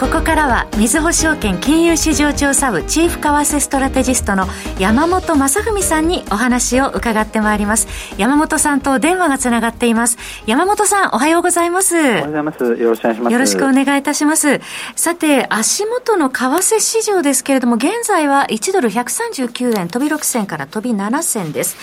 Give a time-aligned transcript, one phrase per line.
[0.00, 4.46] ここからは、みずほ証券金融市場調査部チーフ為替ストラテジストの
[4.78, 7.86] 山本雅文さんにお話を伺ってまいります。
[8.16, 10.16] 山本さんと電話がつながっています。
[10.46, 11.96] 山本さん、おはようございます。
[11.96, 12.64] おはようございます。
[12.64, 13.32] よろしくお願いします。
[13.34, 14.60] よろしくお願いいたします。
[14.96, 21.76] さて、足元の為替市場ですけれども、現在は1ドル139円飛び6銭から飛び7銭です。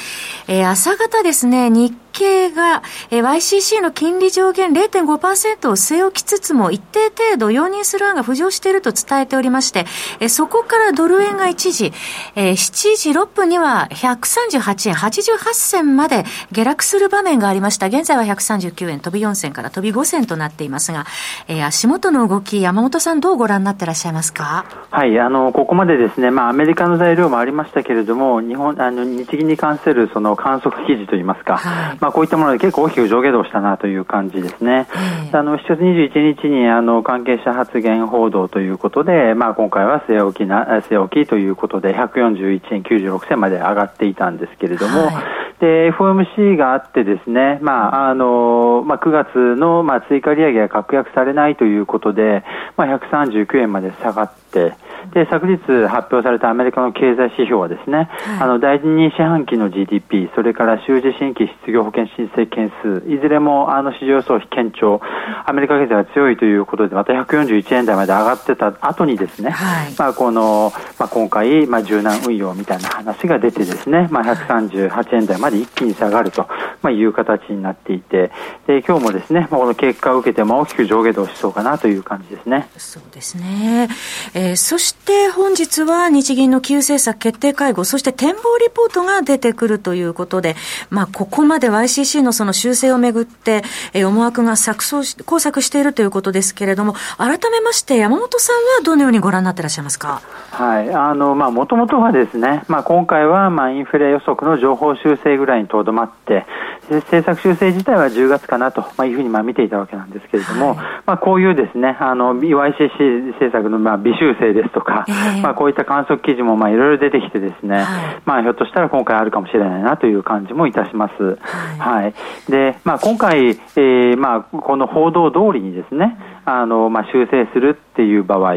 [0.47, 2.81] えー、朝方ですね、日経が、
[3.11, 9.85] えー、YCC の金利上限0.5%を据え置きつつも、一定程度容認する案が浮上していると伝えておりまして、
[10.19, 11.93] えそこからドル円が一時、
[12.35, 17.87] え7時6分には138円88銭まで下落する場面がありました。
[17.87, 21.05] 現在は139円飛び4銭から飛び5銭となっていますが、
[21.47, 24.65] え足元の動き、山本さんどうご覧になってらっしゃいますか？
[24.89, 34.87] はい、あの、ここまでですね、まあ、アメリカの材料もありましたけれども、日本、あの、日銀に関するその観測記事といいますか、はい、まあ、こういったもので結構大きく上下動したなという感じですね。
[35.31, 52.43] あの、7月21日に、あの、関係者発言報道ということで、まあ、今回は据え置きな、据え置きということで、141円96銭まで上がっていたんですけれども、はいで、FOMC があってですね、まあ、あの、まあ、9月の、まあ、追加利上げが確約されないということで、
[52.75, 54.73] まあ、139円まで下がって、
[55.13, 65.01] で昨日発表されたアメリカの経済指標はですね、はい、あの第2四半期の GDP、それから週次新規失業保険申請件数、いずれもあの市場予想堅調、
[65.45, 76.47] アメリカ経済が強いということで、また141円台まで上がってた後にですね、はい、まあこのまあ、今回、まあ、柔軟運用みたいな話が出てですね、まあ、138円台まで一気に下がると、
[76.81, 78.31] まあ、いう形になっていて、
[78.65, 82.67] で今日もですね、まあ、この結果を受けて、まあ、大きく上下動しそうかなという感じですね。
[82.77, 83.89] そうですね。
[84.33, 90.55] えー、そしして本日は日銀の金融政策決定会合、そして展望リポートが出てくるということで、
[90.89, 93.63] まあ、ここまで YCC のその修正をめぐって、
[93.93, 100.21] えー、思惑が錯綜し、交錯しているということですけれども、改めまして山本さんはどのようにご覧になってらっしゃいますか？
[100.51, 106.45] はい、あの、まあ、もともとはですね、まあ、今回は、まあ、インフレ予測の情報修正ぐらいにとどまって、
[106.89, 121.37] 政策修正自体は10月かなと、まあ、いうふうにまあ見ていたわけなんですけれども、はい、まあ、こういうですね、あの、YCC 政策のまあ微修正ですとか、えー、まあ、こういった観測記事もまあいろいろ出てきてですね、はい、まあ、ひょっとしたら今回あるかもしれないなという感じもいたします。
[121.79, 122.03] はい。
[122.03, 122.13] はい、
[122.49, 128.55] で、まあ、今回、えー、まあ、この報道通りにですね、あの、まあ、修正するっていう場合、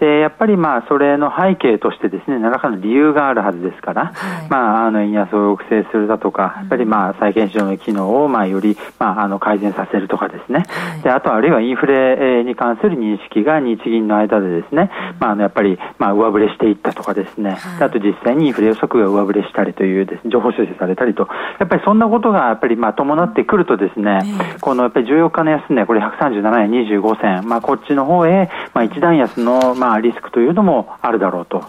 [0.00, 14.90] でやっぱりまあそれの背景としてですね何らかの理由があるはずですから、はい、まあ、あの円安を抑制するだとか、やっぱりまあ債券市場の機能をまあよりまああの改善させるとかですね、はい、であとあるいはインフレに関する認識が日銀の間でですね、
[15.20, 21.28] まあ、あのやっぱりまあ上振れしていったとかですね、はい、あと実際にインフレ予測が上振れしたりというです、ね、情報修正されたりと、
[21.58, 24.20] やっぱりそんなことがやっぱりまあ伴ってくるとですね、
[24.62, 31.64] このやっぱり14日の安値、これ137円25銭、まあ、こっちの方へまあ一段安のまあリスクというのもあるだろうと。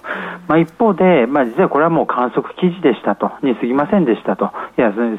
[0.48, 5.18] まあ、一方で、まあ、実はこれはもう観測記事でしたと、に過ぎませんでしたと、いや、据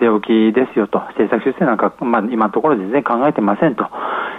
[0.00, 3.86] え置きですよと、政策修正なんか、まあ、今のところ全然考えてませんと。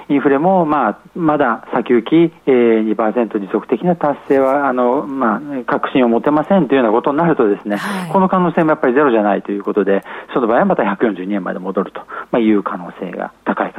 [0.09, 10.03] インフレも、まあ、まだ先行き、えー、2%持続的な達成は、あの、まあ、確信を持てませんというようなことになるとですね、はい、この可能性もやっぱりゼロじゃないということで、
[10.33, 13.31] その場合はまた142円まで戻ると、まあ、いう可能性が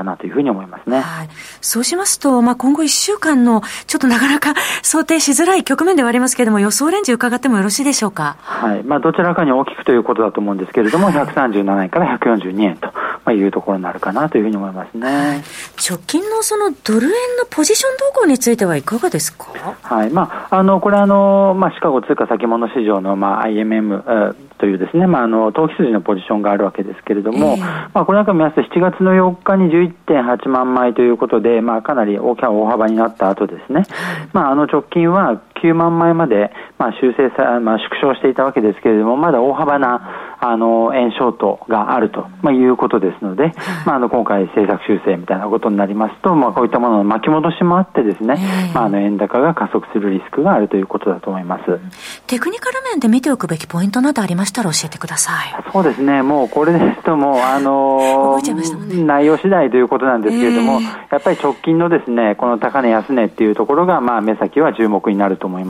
[0.05, 1.01] かなというふうに思いますね。
[1.01, 1.29] はい、
[1.61, 8.37] そうしますと、まあ、今後1週間の、ちょっとなかなか想定しづらい局面ではありますけれども、予想レンジ伺ってもよろしいでしょうか？
[8.41, 8.83] はい。
[8.85, 12.93] まあ、どちらかに大きくということだと思うんですけれども、はい、137円から142円と。
[13.25, 15.07] まあ、いうところになるかなというふうに思いますね。
[15.07, 15.43] はい、
[15.89, 19.47] 直近のそのドル円のポジション動向についてはいかがですか？
[19.83, 33.85] はい、まあ、あの、これあの、まあ、シカゴ通貨先物市場の、まあ、IMM というですね、まあ、あの、投機筋のポジションがあるわけですけれども、えー、まあ、これなんか見ますと、7月の4日に11.8万枚ということで、まあ、かなり大きな大幅になった後ですね、
[34.33, 43.53] まあ、あの直近は9万枚まで、まあ、修正さ、まあ、縮小していたわけですけれども、まだ大幅な、あの、円ショートがあると、まあ、いうことですので、
[43.87, 48.37] まあ、あの、今回政策修正みたいなことになりますと、まあ、こういったものの巻き戻しもあってですね、
[48.75, 51.65] まあ、あの、円高が加速するリスクがあるということだと思います。
[52.27, 55.55] テクニカル面で見ておくべきポイントなどありましたら教えてください。
[55.73, 60.81] そうですね、もうこれですともう、あのー、内容次第ということなんですけれども、
[61.11, 65.54] やっぱり直近のですね、この高値安値っていうところが、まあ、目先は注目になると思います。
[65.55, 65.65] 思い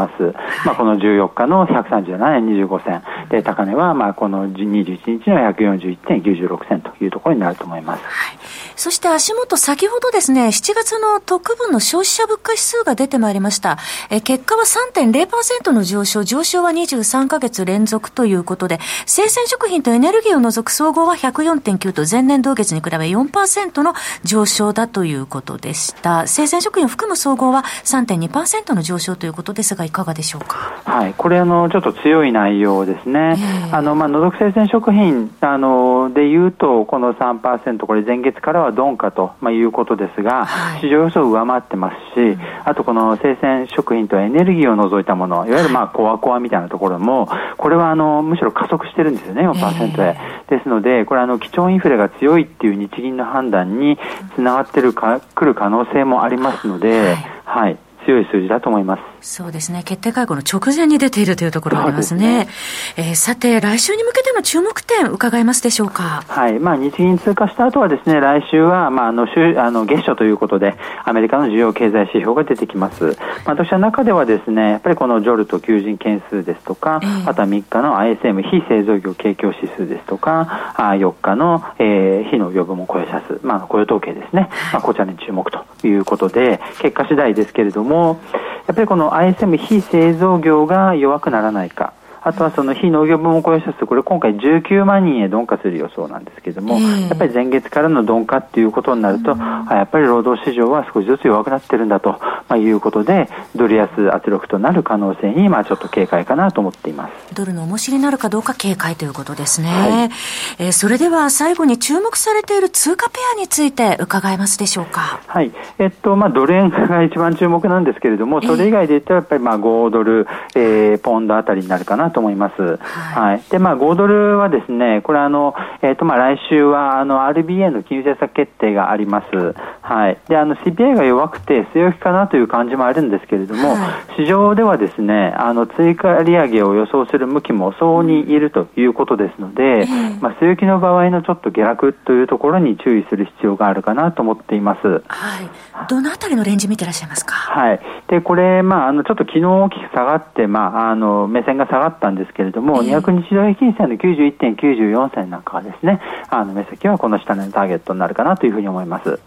[0.65, 3.03] まあ、この14日の137円25銭。
[3.29, 8.05] で、高値は、まあ、この21日の141.96銭というところになると思います。
[8.05, 8.44] はい
[8.76, 13.79] そして足元、先ほどですね、7月の特分の消費者物価指数が出てまいりました。
[14.11, 23.94] え結果は3.0%の上昇、上昇は23ヶ月連続ということで、生鮮食品とエネルギーを除く総合は104.9と前年同月に比べ4%の
[24.25, 26.27] 上昇だということでした。
[26.27, 30.81] 生鮮食品を含む総合は3.2%の上昇ということですが、いかがでしょうか？
[30.85, 33.37] はい、これあの、ちょっと強い内容ですね。
[33.38, 50.17] えー、あの、まあ、除く生鮮食品、あの、で言うと、この3%、これ前月からは鈍化と、まあ、いうことですが、はい、市場予想を上回ってますし、あとこの生鮮食品とエネルギーを除いたもの、いわゆるまあコアコアみたいなところも、これはあのむしろ加速してるんですよね、4%へ。
[50.17, 53.99] えー、ですので、これあの、基調インフレが強いっていう日銀の判断に
[54.35, 57.15] つながってるか、くる可能性もありますので、
[57.45, 57.79] はい、はい。
[58.05, 59.14] 強い数字だと思います。
[59.25, 59.82] そうですね。
[59.85, 62.47] 決定会合の直前に出ているというところがありますね。
[62.94, 66.23] すねえー、さて、来週に向けての注目点、伺えますでしょうか。
[66.29, 66.59] はい。
[66.59, 70.75] まあ、日銀通過した後はですね、来週は、まあ、あの、週、あの、月初ということで、
[71.05, 73.05] アメリカの需要経済指標が出てきます。
[73.05, 84.50] まあ、私は中ではですね、やっぱりこのジョルト求人件数ですとか、えー、あとは3日の ISM 非製造業景況指数ですとか、あ4日の、えー、非農業部門雇用者数、まあ、雇用統計ですね。
[84.70, 88.20] まあ、こちらに注目ということで、結果次第ですけれども、
[88.67, 91.93] やっぱりこの ISM 非製造業が弱くならないか。
[92.27, 107.35] あとはその非農業部門雇用者数、これ今回19万人へ鈍化する予想なんですけれども、えー、やっぱり前月からの鈍化っていうことになると、うん、やっぱり労働市場は少しずつ弱くなってるんだと、まあ、いうことで、ドル安圧力となる可能性に、まあちょっと警戒かなと思っています。
[107.35, 109.69] ドルの重しになるかどうか警戒ということですね。
[109.69, 110.11] はい、
[110.58, 115.20] えー、それでは最後に注目されている通貨ペアについて伺えますでしょうか。
[115.26, 115.52] はい。
[115.79, 122.62] えっと、まあドル円が一番注目なんですけれども、それ以外で言ったらやっぱりまあ5ドル、えー、ポンドあたりになるかなと思います。
[122.62, 123.35] はい。
[123.35, 129.55] はい、で、まあ、5ドルはですね、これあの、えっ、ー、と、まあ、来週は、あの、RBA の金融政策決定があります。
[129.81, 130.19] はい。
[130.29, 139.87] で、あの、CPI が弱くて、据え置きかなという感じもあるんですけれども、はい、市場ではですね、あの、追加利上げを予想する向きも相応にいるということですので、
[140.21, 145.03] まあ、据え置きの場合のちょっと下落というところに注意する必要があるかなと思っています。
[145.09, 145.49] はい。
[145.89, 147.35] どのあたりのレンジ見てらっしゃいますか？
[147.35, 147.81] はい。
[148.09, 159.11] で、これ、まあ、あの、ちょっと昨日大きく下がって、まあ、あの、目線が下がったんですけれども、えー、200日移平均線の91.94銭なんかはですね、あの、目先はこの下のターゲットになるかなというふうに思います。
[159.11, 159.21] はい。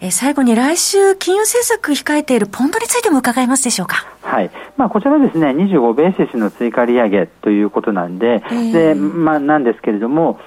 [0.00, 4.06] えー、最後に来週、金融政策控えているポンドについても伺えますでしょうか。
[4.22, 4.50] はい。
[4.76, 10.38] まあ、こちらですね、25ベーシスの追加利上げということなんで、えー、で、まあ、なんですけれども、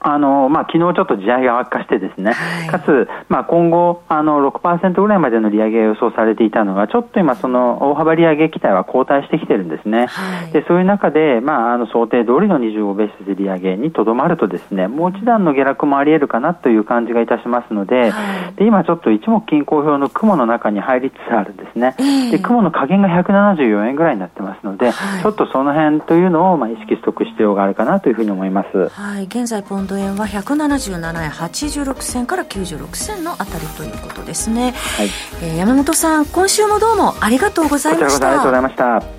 [0.00, 28.88] あのまあ昨日ちょっと地上げが悪化してですね、はい、かつ、まあ、今後あの6%ぐらいまでの利上げが予想されていたのがちょっと今その大幅利上げ期待は後退してきてるんですね、はい、でそういう中で、まあ、あの想定通りの25ベースで利上げにとどまるとですねもう一段の下落もあり得るかなという感じがいたしますのではい、で今ちょっと一目均衡表の雲の中に入りつつあるんですね、えー、で雲の加減が174円ぐらいになってますので、ちょっとその辺というのをまあ意識しておく必要があるかなというふうに思います。
[28.88, 35.08] はい、現在ポンド円は177円86銭から96銭のあたりということですね、はい、
[35.42, 38.28] えー、山本さん今週もどうもありがとうございました。
[38.28, 39.18] ありがとうございました。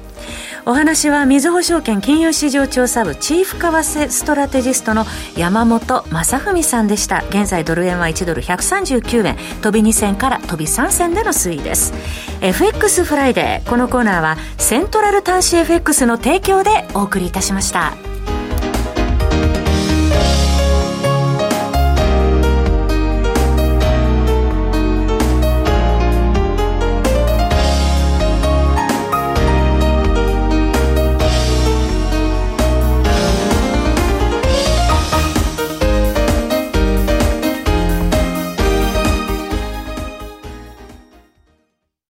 [0.66, 5.06] お話はみずほ証券金融市場調査部チーフ為替ストラテジストの
[5.36, 7.24] 山本雅文さんでした。
[7.30, 11.94] 現在ドル円は1ドル139円飛び2銭から飛び3銭での推移です。
[12.42, 18.09] FX フライデーこのコーナーはセントラル短資 FX の提供でお送りいたしました